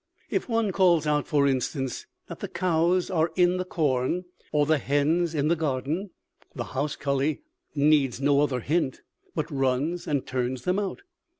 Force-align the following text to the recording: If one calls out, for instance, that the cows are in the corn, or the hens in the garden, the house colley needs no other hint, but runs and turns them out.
If 0.31 0.49
one 0.49 0.71
calls 0.71 1.05
out, 1.05 1.27
for 1.27 1.45
instance, 1.45 2.07
that 2.27 2.39
the 2.39 2.47
cows 2.47 3.11
are 3.11 3.31
in 3.35 3.57
the 3.57 3.63
corn, 3.65 4.25
or 4.51 4.65
the 4.65 4.79
hens 4.79 5.35
in 5.35 5.47
the 5.47 5.55
garden, 5.55 6.09
the 6.55 6.63
house 6.73 6.95
colley 6.95 7.41
needs 7.75 8.19
no 8.19 8.41
other 8.41 8.61
hint, 8.61 9.01
but 9.35 9.51
runs 9.51 10.07
and 10.07 10.25
turns 10.25 10.63
them 10.63 10.79
out. 10.79 11.03